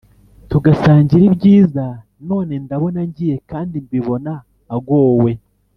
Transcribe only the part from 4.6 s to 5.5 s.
agowe!